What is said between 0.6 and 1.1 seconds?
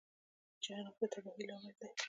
جنګ د